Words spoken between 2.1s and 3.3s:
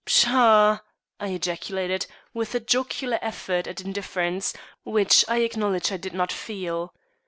with a jocular